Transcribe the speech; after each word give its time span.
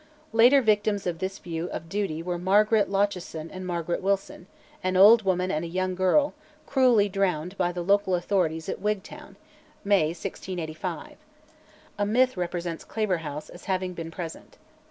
Later 0.33 0.63
victims 0.63 1.05
of 1.05 1.19
this 1.19 1.37
view 1.37 1.69
of 1.69 1.87
duty 1.87 2.23
were 2.23 2.39
Margaret 2.39 2.89
Lauchleson 2.89 3.51
and 3.51 3.67
Margaret 3.67 4.01
Wilson 4.01 4.47
an 4.83 4.97
old 4.97 5.21
woman 5.21 5.51
and 5.51 5.63
a 5.63 5.67
young 5.67 5.93
girl 5.93 6.33
cruelly 6.65 7.07
drowned 7.07 7.55
by 7.55 7.71
the 7.71 7.83
local 7.83 8.15
authorities 8.15 8.67
at 8.67 8.81
Wigtown 8.81 9.35
(May 9.83 10.05
1685). 10.07 11.17
A 11.99 12.05
myth 12.07 12.35
represents 12.35 12.83
Claverhouse 12.83 13.51
as 13.51 13.65
having 13.65 13.93
been 13.93 14.09
present. 14.09 14.57